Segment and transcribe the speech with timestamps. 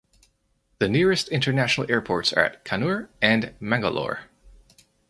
[0.79, 4.31] The nearest international airports are at Kannur and Mangalore.